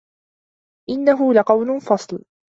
إِنَّهُ 0.89 1.33
لَقَولٌ 1.33 1.79
فَصلٌ 1.81 2.23